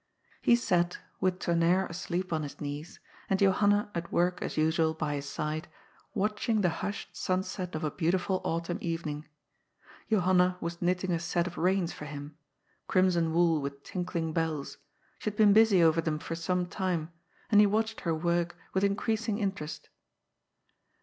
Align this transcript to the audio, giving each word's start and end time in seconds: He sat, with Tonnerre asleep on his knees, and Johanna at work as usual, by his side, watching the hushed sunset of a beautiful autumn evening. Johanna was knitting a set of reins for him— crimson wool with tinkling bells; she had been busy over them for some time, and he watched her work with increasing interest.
He 0.41 0.55
sat, 0.55 0.97
with 1.19 1.37
Tonnerre 1.37 1.85
asleep 1.85 2.33
on 2.33 2.41
his 2.41 2.59
knees, 2.59 2.99
and 3.29 3.37
Johanna 3.39 3.91
at 3.93 4.11
work 4.11 4.41
as 4.41 4.57
usual, 4.57 4.95
by 4.95 5.13
his 5.13 5.29
side, 5.29 5.67
watching 6.15 6.61
the 6.61 6.71
hushed 6.81 7.15
sunset 7.15 7.75
of 7.75 7.83
a 7.83 7.91
beautiful 7.91 8.41
autumn 8.43 8.79
evening. 8.81 9.27
Johanna 10.09 10.57
was 10.59 10.81
knitting 10.81 11.11
a 11.11 11.19
set 11.19 11.45
of 11.45 11.55
reins 11.55 11.93
for 11.93 12.05
him— 12.05 12.35
crimson 12.87 13.31
wool 13.31 13.61
with 13.61 13.83
tinkling 13.83 14.33
bells; 14.33 14.79
she 15.19 15.29
had 15.29 15.37
been 15.37 15.53
busy 15.53 15.83
over 15.83 16.01
them 16.01 16.17
for 16.17 16.33
some 16.33 16.65
time, 16.65 17.11
and 17.51 17.61
he 17.61 17.67
watched 17.67 18.01
her 18.01 18.15
work 18.15 18.57
with 18.73 18.83
increasing 18.83 19.37
interest. 19.37 19.89